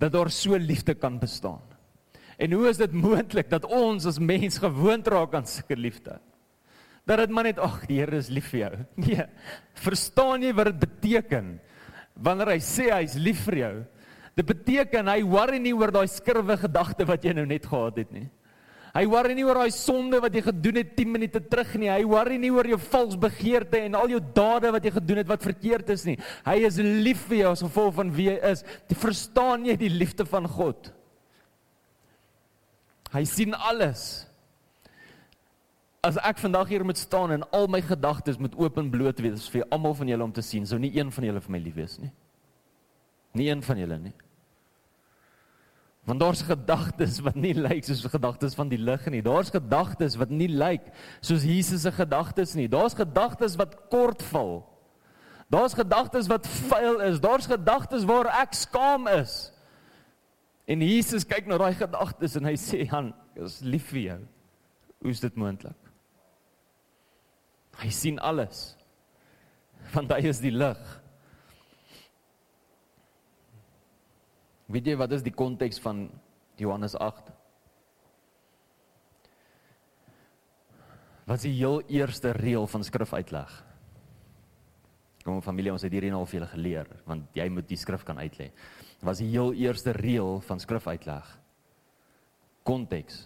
[0.00, 1.60] dat daar so liefde kan bestaan?
[2.40, 6.16] En hoe is dit moontlik dat ons as mens gewoond raak aan sulke liefde?
[7.04, 8.74] Dat dit maar net ag, die Here is lief vir jou.
[9.04, 9.26] Nee.
[9.84, 11.58] Verstaan jy wat dit beteken
[12.14, 13.74] wanneer hy sê hy's lief vir jou?
[14.34, 18.10] Dit beteken hy worry nie oor daai skurwe gedagte wat jy nou net gehad het
[18.14, 18.26] nie.
[18.94, 21.88] Hy worry nie oor daai sonde wat jy gedoen het 10 minute terug nie.
[21.90, 25.30] Hy worry nie oor jou vals begeerte en al jou dade wat jy gedoen het
[25.32, 26.14] wat verkeerd is nie.
[26.46, 28.62] Hy is lief vir jou as gevolg van wie hy is.
[28.90, 30.92] Jy verstaan jy die liefde van God?
[33.14, 34.04] Hy sien alles.
[36.06, 39.46] As ek vandag hier moet staan en al my gedagtes moet oop en bloot wees
[39.50, 41.78] vir almal van julle om te sien, sou nie een van julle vir my lief
[41.78, 42.12] wees nie.
[43.34, 44.14] Nie een van julle nie.
[46.04, 49.22] Want daar's gedagtes wat nie lyk soos gedagtes van die lig nie.
[49.24, 50.84] Daar's gedagtes wat nie lyk
[51.24, 52.68] soos Jesus se gedagtes nie.
[52.68, 54.58] Daar's gedagtes wat kort val.
[55.48, 57.20] Daar's gedagtes wat vuil is.
[57.20, 59.48] Daar's gedagtes waar ek skaam is.
[60.68, 64.20] En Jesus kyk na daai gedagtes en hy sê: "Han, ek is lief vir jou."
[65.04, 65.90] Hoe is dit moontlik?
[67.80, 68.76] Hy sien alles.
[69.92, 70.80] Want hy is die lig.
[74.72, 76.06] Weet jy wat is die konteks van
[76.60, 77.32] Johannes 8?
[81.24, 83.52] Wat is die heel eerste reël van skrifuitleg?
[85.24, 88.20] Kom familie, ons het hierdie al vir julle geleer, want jy moet die skrif kan
[88.20, 88.50] uitlê.
[89.00, 91.30] Wat is die heel eerste reël van skrifuitleg?
[92.64, 93.22] Konteks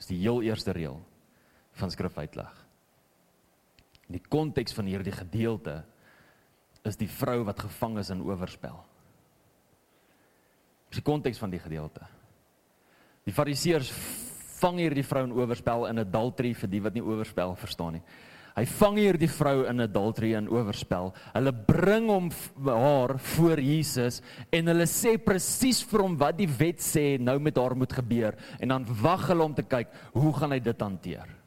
[0.00, 0.98] is die heel eerste reël
[1.78, 2.50] van skrifuitleg.
[4.10, 5.80] Die konteks van hierdie gedeelte
[6.86, 8.80] is die vrou wat gevang is in oorspel.
[10.90, 12.02] Dis die konteks van die gedeelte.
[13.24, 13.92] Die Fariseërs
[14.60, 17.92] vang hier die vrou in oorspel in 'n adultery vir die wat nie oorspel verstaan
[17.92, 18.02] nie.
[18.56, 21.14] Hy vang hier die vrou in 'n adultery en oorspel.
[21.32, 22.30] Hulle bring hom
[22.66, 27.56] haar voor Jesus en hulle sê presies vir hom wat die wet sê nou met
[27.56, 31.39] haar moet gebeur en dan wag hulle om te kyk hoe gaan hy dit hanteer.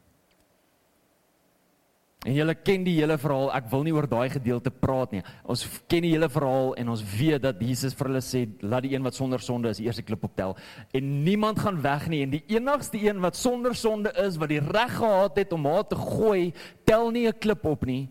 [2.24, 3.50] En julle ken die hele verhaal.
[3.52, 5.20] Ek wil nie oor daai gedeelte praat nie.
[5.44, 8.94] Ons ken die hele verhaal en ons weet dat Jesus vir hulle sê, "Laat die
[8.94, 10.56] een wat sonder sonde is, die eerste klip optel."
[10.94, 14.60] En niemand gaan weg nie en die enigste een wat sonder sonde is wat die
[14.60, 18.08] reg gehad het om haar te gooi, tel nie 'n klip op nie.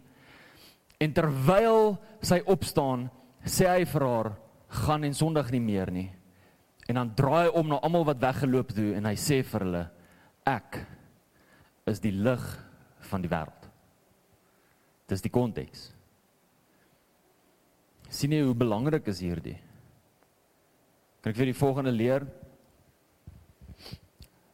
[1.00, 3.10] En terwyl sy opstaan,
[3.44, 6.12] sê hy vir haar, "Gaan en sondig nie meer nie."
[6.88, 9.90] En dan draai hy om na almal wat weggeloop het en hy sê vir hulle,
[10.46, 10.86] "Ek
[11.88, 12.66] is die lig
[13.00, 13.63] van die wêreld."
[15.14, 15.92] Dis die konteks.
[18.14, 19.58] sien jy hoe belangrik is hierdie?
[21.22, 22.26] Kan ek vir die volgende leer?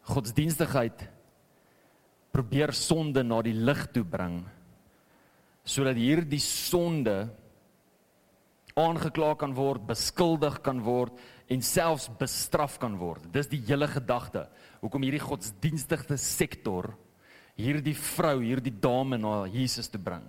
[0.08, 1.04] Godsdienstigheid
[2.36, 4.42] probeer sonde na die lig toe bring
[5.70, 7.28] sodat hierdie sonde
[8.80, 11.20] aangekla kan word, beskuldig kan word
[11.52, 13.28] en selfs bestraf kan word.
[13.30, 14.48] Dis die hele gedagte.
[14.82, 16.94] Hoekom hierdie godsdienstige sektor
[17.60, 20.26] hierdie vrou, hierdie dame na Jesus toe bring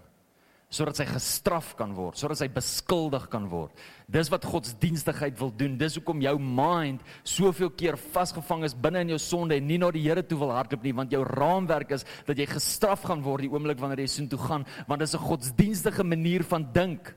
[0.71, 3.75] sodat sy gestraf kan word, sodat sy beskuldig kan word.
[4.07, 5.75] Dis wat godsdienstigheid wil doen.
[5.81, 9.91] Dis hoekom jou mind soveel keer vasgevang is binne in jou sonde en nie na
[9.91, 13.49] die Here toe wil hardloop nie, want jou raamwerk is dat jy gestraf gaan word
[13.49, 17.17] die oomblik wanneer jy soontoe gaan, want dis 'n godsdienstige manier van dink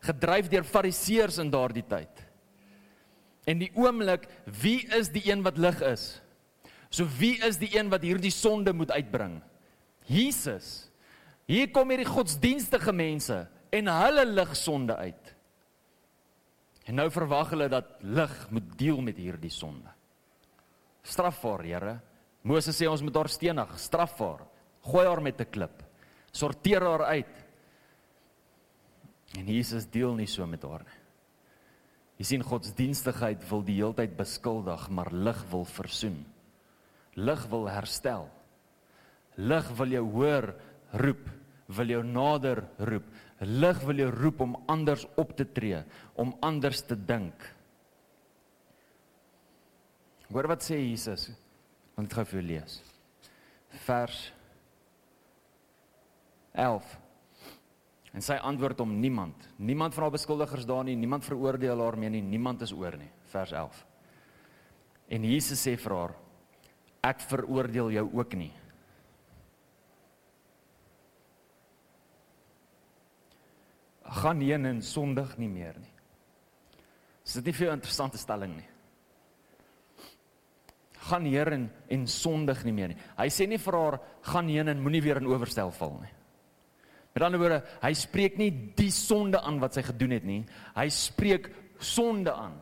[0.00, 2.26] gedryf deur fariseërs in daardie tyd.
[3.46, 6.22] En die oomblik, wie is die een wat lig is?
[6.90, 9.42] So wie is die een wat hierdie sonde moet uitbring?
[10.06, 10.89] Jesus.
[11.50, 13.40] Hier kom hierdie godsdienstige mense
[13.74, 15.32] en hulle lig sonde uit.
[16.86, 19.90] En nou verwag hulle dat lig moet deel met hierdie sonde.
[21.02, 21.96] Straf haar, Here.
[22.46, 24.46] Moses sê ons moet haar stenig, straf haar.
[24.86, 25.82] Gooi haar met 'n klip.
[26.32, 27.34] Sorteer haar uit.
[29.36, 30.98] En Jesus deel nie so met haar nie.
[32.18, 36.26] Jy sien godsdienstigheid wil die heeltyd beskuldig, maar lig wil versoen.
[37.14, 38.28] Lig wil herstel.
[39.36, 40.54] Lig wil jou hoor
[40.92, 41.28] roep,
[41.76, 43.06] wil jou nader roep.
[43.46, 45.82] Lig wil jou roep om anders op te tree,
[46.14, 47.46] om anders te dink.
[50.30, 51.30] Hoor wat sê Jesus?
[51.96, 52.80] Want ek gaan vir jou lees.
[53.86, 54.24] Vers
[56.58, 56.98] 11
[58.10, 59.44] En sy antwoord hom niemand.
[59.62, 63.10] Niemand van haar beskuldigers daar nie, niemand veroordeel haar meer nie, niemand is oor nie.
[63.30, 63.84] Vers 11.
[65.14, 66.16] En Jesus sê vir haar:
[67.06, 68.50] Ek veroordeel jou ook nie.
[74.10, 75.92] Gaan heen en sondig nie meer nie.
[77.26, 78.68] Is dit nie vir 'n interessante stelling nie?
[80.98, 82.98] Gaan heen en, en sondig nie meer nie.
[83.16, 86.12] Hy sê nie vir haar gaan heen en moenie weer in oorstel val nie.
[87.14, 90.44] Met ander woorde, hy spreek nie die sonde aan wat sy gedoen het nie.
[90.76, 92.60] Hy spreek sonde aan.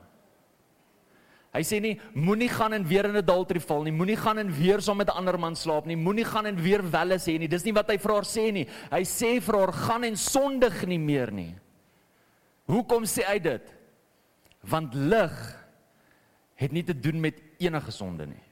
[1.58, 4.52] Hy sê nie moenie gaan en weer in 'n adultery val nie, moenie gaan en
[4.52, 7.48] weer saam met 'n ander man slaap nie, moenie gaan en weer welle sê nie.
[7.48, 8.66] Dis nie wat hy vir haar sê nie.
[8.90, 11.54] Hy sê vir haar gaan en sondig nie meer nie.
[12.68, 13.74] Hoekom sê hy dit?
[14.62, 15.66] Want lig
[16.54, 18.44] het nie te doen met enige sonde nie.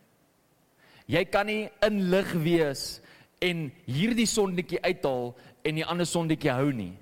[1.06, 3.00] Jy kan nie in lig wees
[3.40, 6.94] en hierdie sondetjie uithaal en die ander sondetjie hou nie.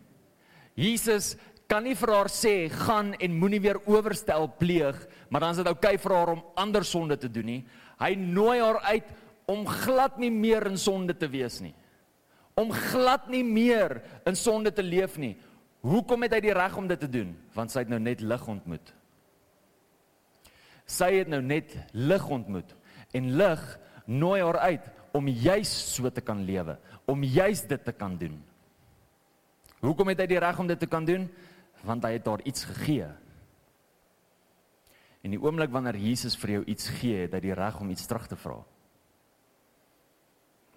[0.75, 1.37] Jesus
[1.69, 4.99] kan nie vir haar sê gaan en moenie weer oorstel pleeg,
[5.29, 7.63] maar dan is dit oukei okay vir haar om ander sonde te doen nie.
[8.01, 9.09] Hy nooi haar uit
[9.51, 11.75] om glad nie meer in sonde te wees nie.
[12.55, 15.35] Om glad nie meer in sonde te leef nie.
[15.85, 17.35] Hoekom het hy die reg om dit te doen?
[17.55, 18.93] Want sy het nou net lig ontmoet.
[20.89, 22.75] Sy het nou net lig ontmoet
[23.17, 23.63] en lig
[24.07, 26.75] nooi haar uit om juis so te kan lewe,
[27.07, 28.35] om juis dit te kan doen.
[29.85, 31.29] Hoekom het hy die reg om dit te kan doen?
[31.85, 33.11] Want hy het haar iets gegee.
[35.25, 38.07] En die oomblik wanneer Jesus vir jou iets gee, het hy die reg om iets
[38.07, 38.59] terug te vra.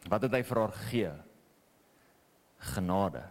[0.08, 1.16] Wat het hy vir haar gegee?
[2.74, 3.24] Genade.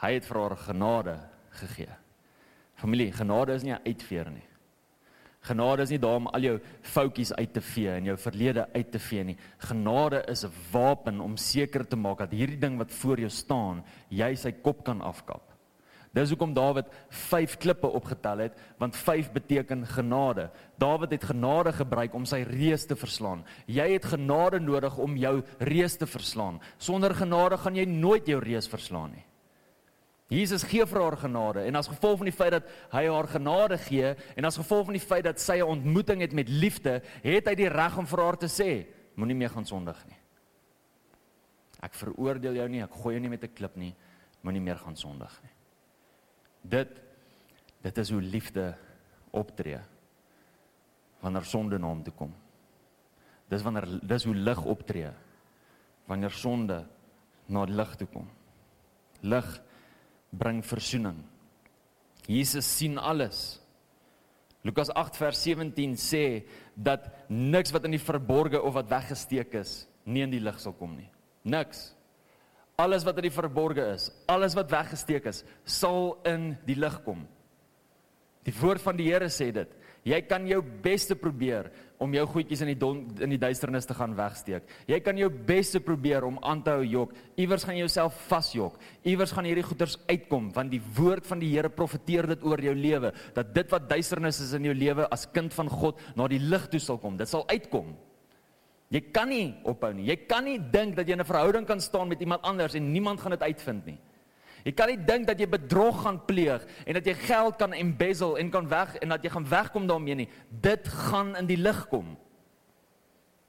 [0.00, 1.16] Hy het vir haar genade
[1.60, 1.96] gegee.
[2.80, 4.48] Familie, genade is nie 'n uitveer nie.
[5.40, 8.90] Genade is nie daar om al jou foutjies uit te vee en jou verlede uit
[8.92, 9.36] te vee nie.
[9.58, 13.84] Genade is 'n wapen om seker te maak dat hierdie ding wat voor jou staan,
[14.08, 15.49] jy sy kop kan afkap.
[16.10, 20.48] Dis hoekom Dawid 5 klippe opgetel het, want 5 beteken genade.
[20.82, 23.44] Dawid het genade gebruik om sy reus te verslaan.
[23.70, 26.58] Jy het genade nodig om jou reus te verslaan.
[26.82, 29.26] Sonder genade gaan jy nooit jou reus verslaan nie.
[30.30, 33.78] Jesus gee vir haar genade en as gevolg van die feit dat hy haar genade
[33.82, 37.46] gee en as gevolg van die feit dat sy 'n ontmoeting het met liefde, het
[37.46, 40.18] hy die reg om vir haar te sê, moenie meer gaan sondig nie.
[41.82, 43.94] Ek veroordeel jou nie, ek gooi jou nie met 'n klip nie,
[44.42, 45.59] moenie meer gaan sondig nie.
[46.62, 46.98] Dit
[47.80, 48.74] dit is hoe liefde
[49.32, 49.78] optree
[51.20, 52.32] wanneer sonde na hom toe kom.
[53.48, 55.10] Dis wanneer dis hoe lig optree
[56.10, 56.82] wanneer sonde
[57.46, 58.28] na lig toe kom.
[59.20, 59.48] Lig
[60.30, 61.18] bring verzoening.
[62.26, 63.58] Jesus sien alles.
[64.62, 66.24] Lukas 8 vers 17 sê
[66.74, 70.74] dat niks wat in die verborge of wat weggesteek is, nie in die lig sal
[70.76, 71.08] kom nie.
[71.48, 71.90] Niks.
[72.80, 77.26] Alles wat in die verborge is, alles wat weggesteek is, sal in die lig kom.
[78.46, 79.76] Die woord van die Here sê dit.
[80.08, 81.66] Jy kan jou beste probeer
[82.00, 84.64] om jou goedjies in die don, in die duisternis te gaan wegsteek.
[84.88, 87.12] Jy kan jou beste probeer om aan te hou jok.
[87.36, 88.78] Iewers gaan jy jouself vasjok.
[89.04, 92.72] Iewers gaan hierdie goeters uitkom want die woord van die Here profeteer dit oor jou
[92.78, 96.40] lewe dat dit wat duisternis is in jou lewe as kind van God na die
[96.40, 97.20] lig toe sal kom.
[97.20, 97.92] Dit sal uitkom.
[98.90, 100.08] Jy kan nie ophou nie.
[100.08, 102.92] Jy kan nie dink dat jy in 'n verhouding kan staan met iemand anders en
[102.92, 103.98] niemand gaan dit uitvind nie.
[104.64, 108.38] Jy kan nie dink dat jy bedrog gaan pleeg en dat jy geld kan embezzle
[108.38, 110.28] en kan weg en dat jy gaan wegkom daarmee nie.
[110.48, 112.16] Dit gaan in die lig kom.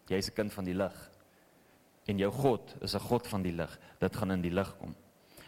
[0.07, 1.11] Jy's 'n kind van die lig.
[2.05, 3.79] En jou God is 'n God van die lig.
[3.99, 4.95] Dit gaan in die lig kom.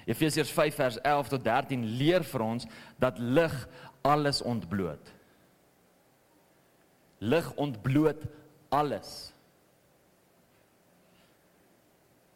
[0.05, 2.65] Efesiërs 5 vers 11 tot 13 leer vir ons
[2.99, 3.67] dat lig
[4.01, 5.13] alles ontbloot.
[7.17, 8.23] Lig ontbloot
[8.69, 9.32] alles.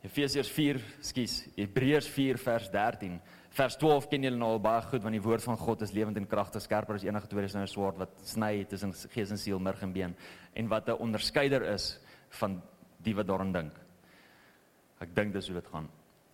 [0.07, 3.17] Efesiërs 4, skus, Hebreërs 4 vers 13.
[3.57, 6.19] Vers 12 ken julle nou al baie goed want die woord van God is lewend
[6.19, 9.93] en kragtig, skerper as enige tweesnede swaard wat sny tussen gees en siel, murg en
[9.95, 10.15] been
[10.55, 11.99] en wat 'n onderskeider is
[12.39, 12.61] van
[13.03, 13.73] die wat daarin dink.
[15.01, 15.89] Ek dink dis hoe dit gaan.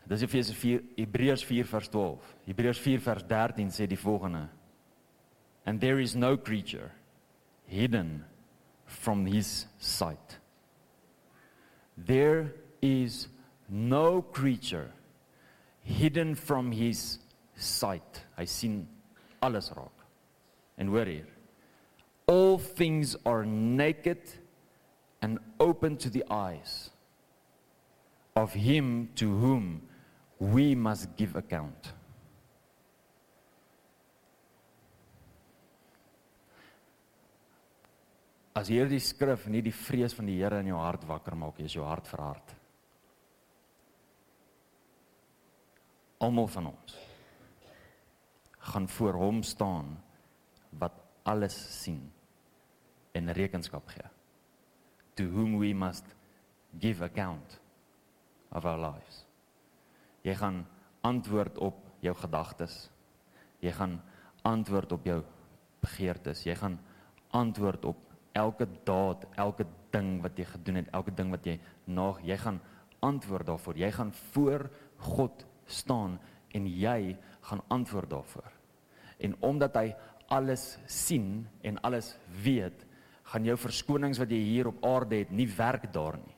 [0.08, 2.36] Dis Efesiërs 4, Hebreërs 4 vers 12.
[2.46, 4.50] Hebreërs 4 vers 13 sê die volgende:
[5.66, 6.92] And there is no creature
[7.66, 8.26] hidden
[8.86, 10.40] from his sight.
[11.96, 13.28] There is
[13.70, 14.92] no creature
[15.84, 17.20] hidden from his
[17.56, 18.24] sight.
[18.38, 18.88] Hy sien
[19.42, 20.06] alles raak.
[20.78, 21.28] En hoor hier.
[22.28, 24.22] All things are naked
[25.22, 26.90] and open to the eyes
[28.36, 29.82] of him to whom
[30.40, 31.94] we must give account.
[38.54, 41.74] As hierdie skrif nie die vrees van die Here in jou hart wakker maak, is
[41.74, 42.54] jou hart verhard.
[46.24, 47.00] Almal van ons
[48.64, 49.90] gaan voor hom staan
[50.80, 50.96] wat
[51.28, 52.00] alles sien
[53.12, 54.08] en rekenskap gee.
[55.20, 56.06] To whom we must
[56.80, 57.60] give account
[58.50, 59.26] of our lives.
[60.24, 60.64] Jy gaan
[61.02, 62.90] antwoord op jou gedagtes.
[63.60, 64.00] Jy gaan
[64.48, 65.20] antwoord op jou
[65.84, 66.46] begeertes.
[66.48, 66.80] Jy gaan
[67.36, 68.00] antwoord op
[68.32, 72.62] elke daad, elke ding wat jy gedoen het, elke ding wat jy na jy gaan
[73.04, 73.78] antwoord daarvoor.
[73.78, 76.20] Jy gaan voor God staan
[76.54, 78.52] en jy gaan antwoord daarvoor.
[79.20, 79.96] En omdat hy
[80.34, 82.86] alles sien en alles weet,
[83.32, 86.38] gaan jou verskonings wat jy hier op aarde het nie werk daar nie.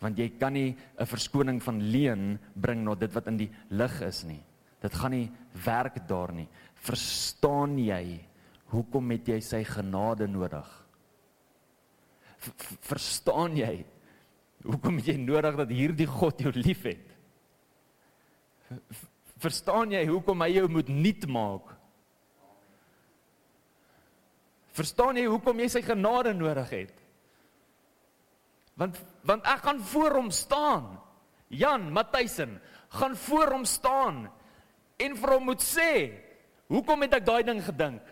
[0.00, 4.00] Want jy kan nie 'n verskoning van leen bring na dit wat in die lig
[4.02, 4.42] is nie.
[4.80, 5.30] Dit gaan nie
[5.64, 6.48] werk daar nie.
[6.74, 8.20] Verstaan jy
[8.66, 10.86] hoekom het jy sy genade nodig?
[12.38, 13.84] V verstaan jy
[14.62, 17.15] hoekom jy nodig dat hierdie God jou liefhet?
[19.36, 21.72] Verstaan jy hoekom hy jou moet nuut maak?
[24.76, 26.96] Verstaan jy hoekom jy sy genade nodig het?
[28.76, 30.88] Want want ek gaan voor hom staan.
[31.48, 32.58] Jan Matthysен
[32.98, 34.26] gaan voor hom staan
[34.96, 36.12] en vir hom moet sê,
[36.68, 38.02] "Hoekom het ek daai ding gedink?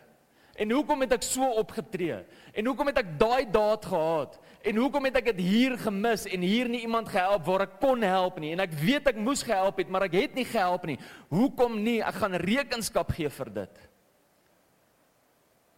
[0.55, 2.25] En hoekom het ek so opgetree?
[2.55, 4.38] En hoekom het ek daai daad gehad?
[4.64, 8.00] En hoekom het ek dit hier gemis en hier nie iemand gehelp waar ek kon
[8.00, 8.55] help nie?
[8.57, 10.96] En ek weet ek moes gehelp het, maar ek het nie gehelp nie.
[11.29, 12.00] Hoekom nie?
[12.00, 13.74] Ek gaan rekenskap gee vir dit.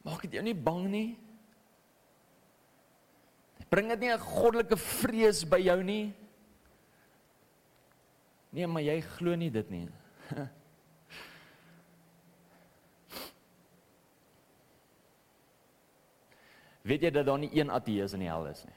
[0.07, 1.19] Maak dit jou nie bang nie?
[3.67, 6.15] Bring dit nie 'n goddelike vrees by jou nie?
[8.55, 9.89] Nee, maar jy glo nie dit nie.
[16.87, 18.76] Weet jy dat daar nie een ateës in die hel is nie?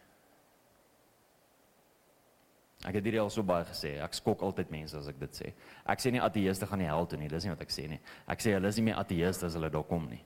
[2.87, 3.97] Ek het dit al so baie gesê.
[3.99, 5.51] Ek skok altyd mense as ek dit sê.
[5.83, 7.27] Ek sê nie ateëste gaan die hel toe nie.
[7.31, 7.99] Dis nie wat ek sê nie.
[8.31, 10.21] Ek sê hulle is nie meer ateëste as hulle daar kom nie.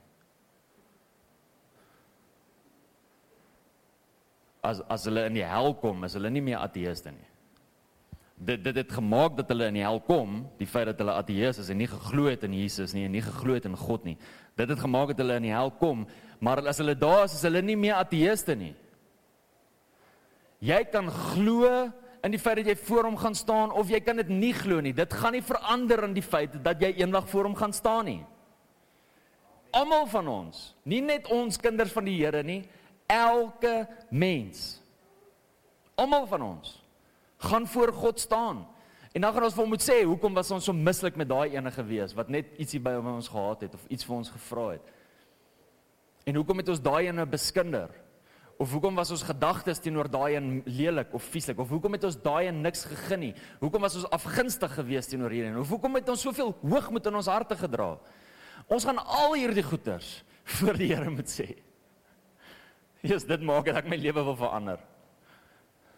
[4.64, 7.26] As as hulle in die hel kom, is hulle nie meer ateëste nie.
[8.38, 11.58] Dit dit het gemaak dat hulle in die hel kom, die feit dat hulle ateës
[11.62, 14.14] is en nie geglo het in Jesus nie en nie geglo het in God nie.
[14.54, 16.06] Dit het gemaak dat hulle in die hel kom,
[16.38, 18.72] maar as hulle daar is, is hulle nie meer ateëste nie.
[20.64, 21.90] Jy kan glo
[22.24, 24.80] in die feit dat jy voor hom gaan staan of jy kan dit nie glo
[24.80, 24.94] nie.
[24.96, 28.22] Dit gaan nie verander in die feit dat jy eendag voor hom gaan staan nie.
[29.74, 32.62] Almal van ons, nie net ons kinders van die Here nie,
[33.10, 34.78] elke mens.
[35.98, 36.78] Almal van ons
[37.44, 38.62] gaan voor God staan.
[39.12, 41.52] En dan gaan ons vir hom moet sê, hoekom was ons so mislik met daai
[41.54, 44.94] ene gewees wat net ietsie by ons gehad het of iets vir ons gevra het?
[46.24, 47.92] En hoekom het ons daai ene beskinder?
[48.58, 51.58] Of hoekom was ons gedagtes teenoor daai een lelik of vieslik?
[51.58, 53.32] Of hoekom het ons daai een niks gegee nie?
[53.58, 55.56] Hoekom was ons afgunstig geweest teenoor hierdie?
[55.58, 57.96] Of hoekom het ons soveel hoogmoed in ons harte gedra?
[58.70, 60.20] Ons gaan al hierdie goeters
[60.58, 61.48] voor die Here moet sê.
[63.04, 64.78] Jesus, dit maak dat ek my lewe wil verander.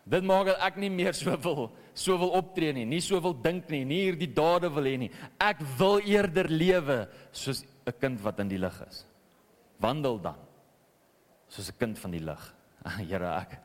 [0.07, 3.35] Dit maak dat ek nie meer so wil so wil optree nie, nie so wil
[3.35, 5.11] dink nie, nie hierdie dade wil hê nie.
[5.42, 9.05] Ek wil eerder lewe soos 'n kind wat in die lig is.
[9.79, 10.46] Wandel dan
[11.49, 12.55] soos 'n kind van die lig.
[13.11, 13.61] Here, ek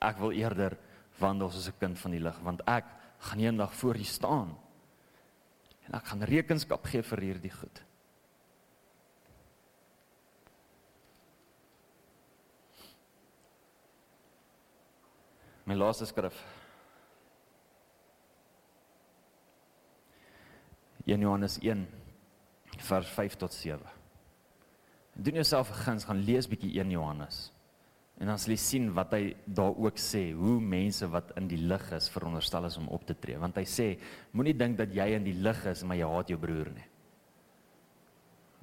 [0.00, 0.78] ek wil eerder
[1.18, 2.84] wandel soos 'n kind van die lig, want ek
[3.18, 4.56] gaan eendag voor U staan.
[5.86, 7.82] En ek gaan rekenskap gee vir hierdie goed.
[15.64, 16.36] My laaste skrif.
[21.04, 21.86] 1 Johannes 1
[22.78, 23.97] vers 5 tot 7.
[25.18, 27.52] Doen jouself 'n guns, gaan lees bietjie 1 Johannes.
[28.18, 31.60] En dan sal jy sien wat hy daar ook sê, hoe mense wat in die
[31.70, 33.98] lig is veronderstel is om op te tree, want hy sê
[34.34, 36.86] moenie dink dat jy in die lig is maar jy haat jou broer nie.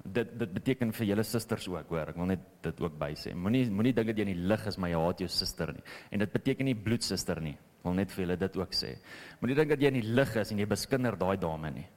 [0.04, 2.12] Dit dit beteken vir julle susters ook, hoor.
[2.12, 3.32] Ek wil net dit ook by sê.
[3.34, 5.82] Moenie moenie dink dat jy in die lig is maar jy haat jou suster nie.
[6.12, 7.56] En dit beteken nie bloedsuster nie.
[7.56, 8.92] Ek wil net vir julle dit ook sê.
[9.40, 11.88] Moenie dink dat jy in die lig is en jy beskinder daai dame nie.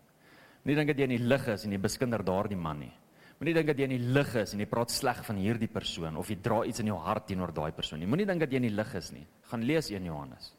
[0.64, 2.93] Moenie dink dat jy in die lig is en jy beskinder daardie man nie.
[3.40, 6.18] Moenie dink dat jy in die lig is en jy praat sleg van hierdie persoon
[6.20, 8.10] of jy dra iets in jou hart teenoor daai persoon nie.
[8.10, 9.24] Moenie dink dat jy in die lig is nie.
[9.48, 10.50] Gaan lees 1 Johannes.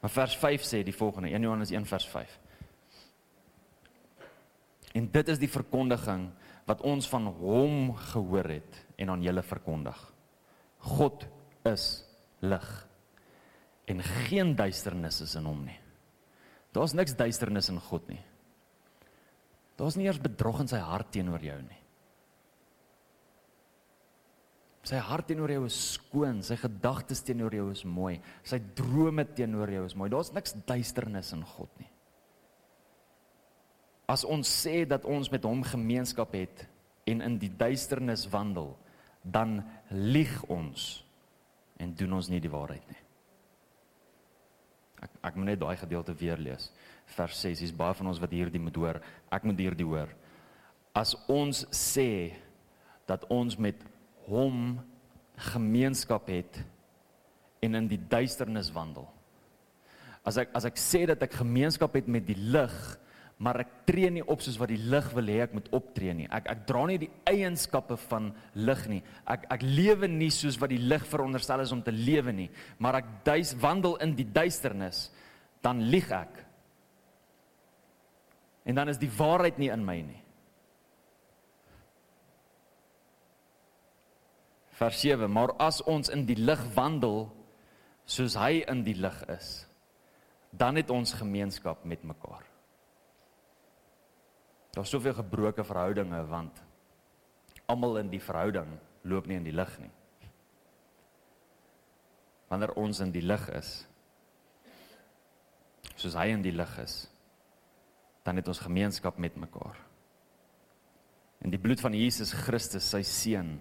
[0.00, 2.38] Maar vers 5 sê die volgende, 1 Johannes 1 vers 5.
[4.96, 6.30] En dit is die verkondiging
[6.68, 10.00] wat ons van hom gehoor het en aan julle verkondig.
[10.96, 11.28] God
[11.68, 11.86] is
[12.40, 12.72] lig
[13.92, 15.78] en geen duisternis is in hom nie.
[16.72, 18.22] Daar's niks duisternis in God nie.
[19.80, 21.78] Daar's nie eers bedrog in sy hart teenoor jou nie.
[24.82, 29.70] Sy hart teenoor jou is skoon, sy gedagtes teenoor jou is mooi, sy drome teenoor
[29.70, 30.10] jou is mooi.
[30.10, 31.90] Daar's niks duisternis in God nie.
[34.10, 36.66] As ons sê dat ons met hom gemeenskap het
[37.08, 38.74] en in die duisternis wandel,
[39.22, 39.60] dan
[39.94, 41.04] lieg ons
[41.78, 43.02] en doen ons nie die waarheid nie.
[45.02, 46.68] Ek ek moet net daai gedeelte weer lees.
[47.16, 47.62] Vers 6.
[47.64, 49.00] Dis baie van ons wat hierdie moet hoor.
[49.32, 50.12] Ek moet hierdie hoor.
[50.96, 52.32] As ons sê
[53.08, 53.78] dat ons met
[54.28, 54.78] hom
[55.52, 56.60] gemeenskap het
[57.62, 59.06] en in die duisternis wandel.
[60.26, 62.74] As ek as ek sê dat ek gemeenskap het met die lig,
[63.42, 66.28] maar ek tree nie op soos wat die lig wil hê ek moet optree nie.
[66.30, 69.00] Ek ek dra nie die eienskappe van lig nie.
[69.26, 72.48] Ek ek lewe nie soos wat die lig veronderstel is om te lewe nie,
[72.78, 75.08] maar ek duis wandel in die duisternis,
[75.62, 76.44] dan lieg ek.
[78.62, 80.20] En dan is die waarheid nie in my nie.
[84.78, 87.26] Vers 7: Maar as ons in die lig wandel
[88.04, 89.66] soos hy in die lig is,
[90.50, 92.44] dan het ons gemeenskap met mekaar.
[94.72, 96.62] Daar's soveel gebroke verhoudinge want
[97.66, 98.68] almal in die verhouding
[99.08, 99.92] loop nie in die lig nie.
[102.48, 103.70] Wanneer ons in die lig is,
[105.96, 107.06] soos hy in die lig is,
[108.22, 109.78] dan het ons gemeenskap met mekaar.
[111.42, 113.56] En die bloed van Jesus Christus, sy seun,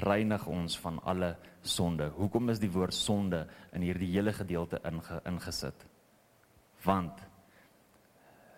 [0.00, 2.08] reinig ons van alle sonde.
[2.16, 3.44] Hoekom is die woord sonde
[3.76, 5.84] in hierdie hele gedeelte inge, ingesit?
[6.84, 7.20] Want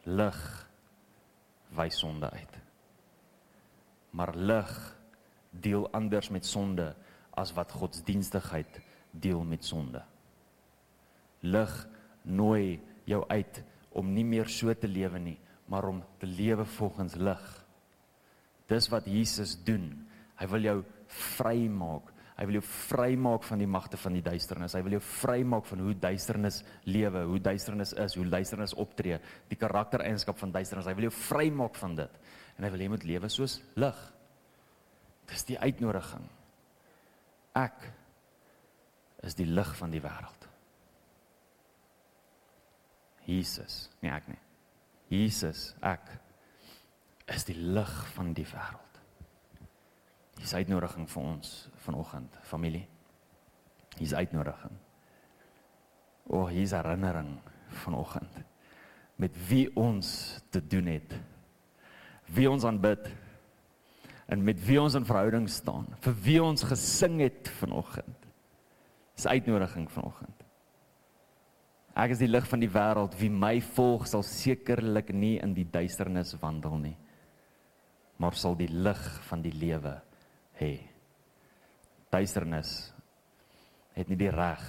[0.06, 0.38] lig
[1.74, 2.60] wys sonde uit.
[4.14, 4.70] Maar lig
[5.50, 6.92] deel anders met sonde
[7.34, 8.78] as wat godsdienstigheid
[9.10, 10.02] deel met sonde.
[11.42, 11.72] Lig
[12.22, 13.64] nooi jou uit
[13.94, 15.36] om nie meer so te lewe nie,
[15.70, 17.44] maar om te lewe volgens lig.
[18.70, 19.90] Dis wat Jesus doen.
[20.40, 20.76] Hy wil jou
[21.36, 22.10] vrymaak.
[22.34, 24.74] Hy wil jou vrymaak van die magte van die duisternis.
[24.74, 29.20] Hy wil jou vrymaak van hoe duisternis lewe, hoe duisternis is, hoe duisternis optree,
[29.50, 30.88] die karaktereienskap van duisternis.
[30.90, 32.16] Hy wil jou vrymaak van dit.
[32.58, 34.00] En hy wil hê jy moet lewe soos lig.
[35.30, 36.26] Dis die uitnodiging.
[37.54, 37.86] Ek
[39.24, 40.43] is die lig van die wêreld.
[43.26, 44.40] Jesus, nie ek nie.
[45.12, 46.08] Jesus, ek
[47.32, 48.80] is die lig van die wêreld.
[50.40, 51.52] Dis uitnodiging vir ons
[51.84, 52.84] vanoggend, familie.
[53.96, 54.74] Dis uitnodiging.
[56.26, 57.36] O, oh, hier's herinnering
[57.84, 58.42] vanoggend
[59.20, 61.14] met wie ons te doen het.
[62.34, 63.06] Wie ons aanbid
[64.26, 68.28] en met wie ons in verhouding staan, vir wie ons gesing het vanoggend.
[69.14, 70.43] Dis uitnodiging vanoggend.
[71.94, 75.66] Ek is die lig van die wêreld, wie my volg sal sekerlik nie in die
[75.70, 76.96] duisternis wandel nie,
[78.18, 79.94] maar sal die lig van die lewe
[80.58, 80.72] hê.
[82.10, 82.74] Duisternis
[83.94, 84.64] het nie die reg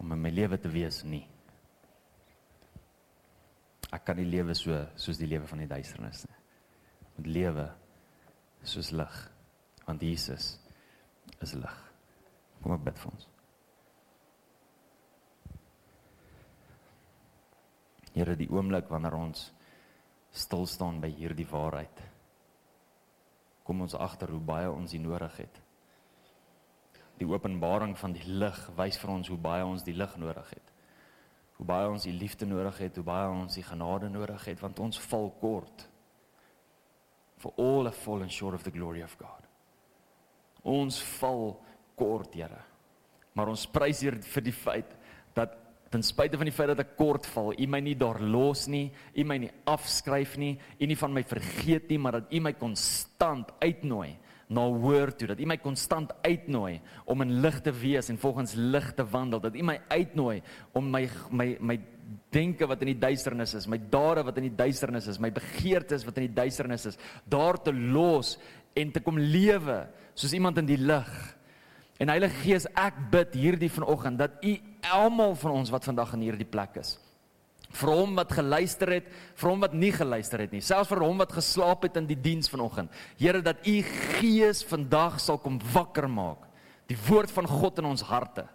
[0.00, 1.24] om in my lewe te wees nie.
[3.90, 6.38] Ek kan nie lewe so soos die lewe van die duisternis nie.
[7.16, 7.66] Moet lewe
[8.68, 9.18] soos lig,
[9.88, 10.52] want Jesus
[11.40, 11.76] is lig.
[12.60, 13.29] Kom ek bid vir ons.
[18.14, 19.50] Here, die oomblik wanneer ons
[20.30, 22.10] stil staan by hierdie waarheid
[23.70, 25.58] kom ons agter hoe baie ons dit nodig het.
[27.20, 30.72] Die openbaring van die lig wys vir ons hoe baie ons die lig nodig het.
[31.60, 34.82] Hoe baie ons die liefde nodig het, hoe baie ons die genade nodig het want
[34.82, 35.86] ons val kort.
[37.38, 39.46] For all have fallen short of the glory of God.
[40.66, 41.54] Ons val
[41.94, 42.64] kort, Here.
[43.38, 44.96] Maar ons prys hier vir die feit
[45.36, 45.54] dat
[45.90, 48.92] ten spyte van die feit dat ek kort val, U my nie daar los nie,
[49.18, 52.52] U my nie afskryf nie, U nie van my vergeet nie, maar dat U my
[52.58, 54.12] konstant uitnooi
[54.50, 56.78] na woord toe, dat U my konstant uitnooi
[57.10, 60.38] om in lig te wees en volgens lig te wandel, dat U my uitnooi
[60.78, 61.78] om my my my
[62.34, 66.06] denke wat in die duisternis is, my dade wat in die duisternis is, my begeertes
[66.06, 66.98] wat in die duisternis is,
[67.30, 68.36] daar te los
[68.78, 69.84] en te kom lewe
[70.14, 71.10] soos iemand in die lig.
[72.00, 74.54] En Heilige Gees, ek bid hierdie vanoggend dat U
[74.88, 76.94] almal van ons wat vandag in hierdie plek is,
[77.76, 81.20] vir hom wat geluister het, vir hom wat nie geluister het nie, selfs vir hom
[81.20, 82.90] wat geslaap het in die diens vanoggend.
[83.20, 83.76] Here dat u
[84.16, 86.48] gees vandag sal kom wakker maak.
[86.90, 88.48] Die woord van God in ons harte.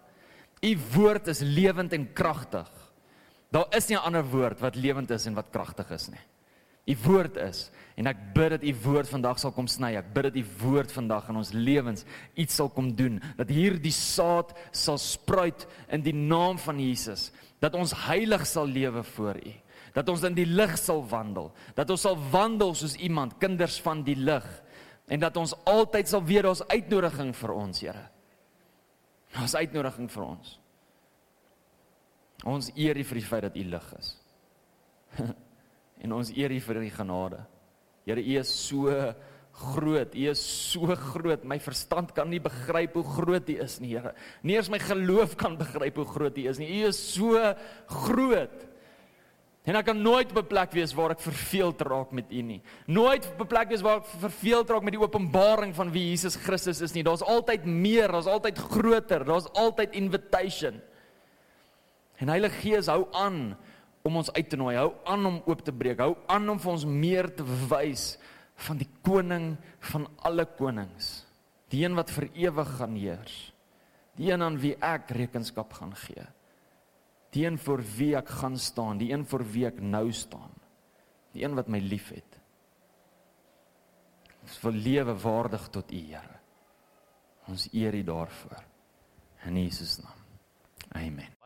[0.60, 2.68] U woord is lewend en kragtig.
[3.54, 6.20] Daar is nie 'n ander woord wat lewend is en wat kragtig is nie.
[6.86, 7.66] U woord is
[7.98, 9.94] en ek bid dat u woord vandag sal kom sny.
[9.98, 12.04] Ek bid dat u woord vandag in ons lewens
[12.38, 13.16] iets sal kom doen.
[13.38, 17.30] Dat hierdie saad sal spruit in die naam van Jesus
[17.62, 19.54] dat ons heilig sal lewe voor U.
[19.96, 21.48] Dat ons in die lig sal wandel.
[21.74, 24.44] Dat ons sal wandel soos iemand, kinders van die lig.
[25.08, 28.04] En dat ons altyd sal weet ons uitnodiging vir ons, Here.
[29.40, 30.52] Ons uitnodiging vir ons.
[32.44, 34.12] Ons eer U vir die feit dat U lig is.
[36.00, 37.40] en ons eer U vir die genade.
[38.06, 38.92] Here, U is so
[39.56, 40.14] groot.
[40.14, 40.42] U is
[40.72, 41.44] so groot.
[41.44, 44.14] My verstand kan nie begryp hoe groot U is nie, Here.
[44.42, 46.70] Nie eens my geloof kan begryp hoe groot U is nie.
[46.80, 47.40] U is so
[48.06, 48.66] groot.
[49.66, 52.62] En ek kan nooit op 'n plek wees waar ek verveeld raak met U nie.
[52.86, 56.36] Nooit op 'n plek wees waar ek verveeld raak met die openbaring van wie Jesus
[56.36, 57.02] Christus is nie.
[57.02, 60.80] Daar's altyd meer, daar's altyd groter, daar's altyd invitation.
[62.16, 63.56] En Heilige Gees hou aan
[64.06, 66.72] om ons uit te nooi, hou aan om oop te breek, hou aan om vir
[66.72, 68.14] ons meer te wys
[68.66, 69.54] van die koning
[69.92, 71.26] van alle konings,
[71.72, 73.36] die een wat vir ewig gaan heers,
[74.16, 76.24] die een aan wie ek rekenskap gaan gee,
[77.36, 80.54] die een vir wie ek gaan staan, die een vir wie ek nou staan,
[81.36, 82.40] die een wat my liefhet.
[84.46, 86.38] Ons wil lewe waardig tot U, Here.
[87.50, 88.62] Ons eer U daarvoor.
[89.46, 90.22] In Jesus naam.
[90.94, 91.35] Amen.